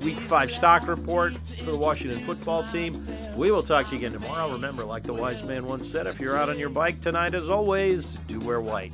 Week 0.06 0.16
5 0.16 0.52
stock 0.52 0.88
report 0.88 1.34
for 1.34 1.72
the 1.72 1.78
Washington 1.78 2.20
football 2.20 2.62
team. 2.63 2.96
We 3.36 3.50
will 3.50 3.63
talk 3.63 3.88
to 3.88 3.96
you 3.96 4.06
again 4.06 4.20
tomorrow. 4.20 4.52
Remember, 4.52 4.84
like 4.84 5.02
the 5.02 5.13
wise 5.13 5.44
man 5.44 5.66
once 5.66 5.89
said, 5.89 6.06
if 6.06 6.20
you're 6.20 6.38
out 6.38 6.50
on 6.50 6.60
your 6.60 6.70
bike 6.70 7.02
tonight, 7.02 7.34
as 7.34 7.50
always, 7.50 8.12
do 8.28 8.39
wear 8.42 8.62
white. 8.62 8.94